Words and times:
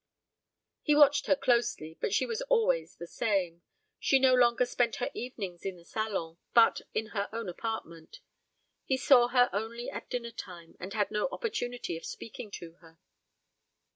He 0.81 0.95
watched 0.95 1.27
her 1.27 1.35
closely, 1.35 1.95
but 2.01 2.11
she 2.11 2.25
was 2.25 2.41
always 2.49 2.95
the 2.95 3.05
same. 3.05 3.61
She 3.99 4.17
no 4.17 4.33
longer 4.33 4.65
spent 4.65 4.95
her 4.95 5.11
evenings 5.13 5.63
in 5.63 5.75
the 5.75 5.83
salon, 5.85 6.39
but 6.55 6.81
in 6.95 7.09
her 7.09 7.29
own 7.31 7.47
apartment. 7.47 8.19
He 8.83 8.97
saw 8.97 9.27
her 9.27 9.47
only 9.53 9.91
at 9.91 10.09
dinner 10.09 10.31
time, 10.31 10.75
and 10.79 10.93
had 10.95 11.11
no 11.11 11.27
opportunity 11.31 11.97
of 11.97 12.05
speaking 12.07 12.49
to 12.49 12.73
her. 12.81 12.97